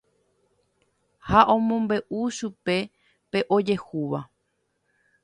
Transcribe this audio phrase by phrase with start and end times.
[1.27, 2.77] Ha omombe'u chupe
[3.31, 4.19] pe ojehúva.